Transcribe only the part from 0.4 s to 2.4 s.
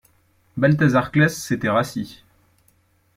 Balthazar Claës s'était rassis.